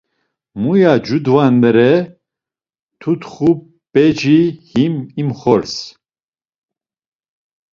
[0.61, 1.91] Muya cudvanere;
[2.99, 3.49] tutxu,
[3.91, 4.39] p̌eci
[4.69, 5.75] him imxors.